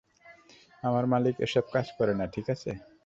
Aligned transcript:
আমার 0.83 1.05
মালিক 1.05 1.35
এসব 1.39 1.65
কাজ 1.73 1.87
করে 1.97 2.13
না, 2.19 2.25
ঠিক 2.33 2.45
আছে। 2.55 2.71